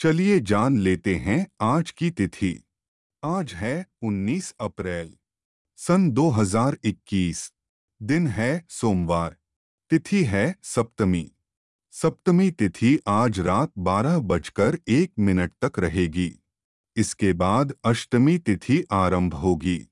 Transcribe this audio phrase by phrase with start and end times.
[0.00, 2.64] चलिए जान लेते हैं आज की तिथि।
[3.24, 5.16] आज है 19 अप्रैल,
[5.76, 7.52] सन 2021
[8.02, 9.36] दिन है सोमवार,
[9.90, 11.32] तिथि है सप्तमी।
[11.90, 16.42] सप्तमी तिथि आज रात बारह बजकर एक मिनट तक रहेगी।
[16.96, 19.86] इसके बाद अष्टमी तिथि आरंभ होगी।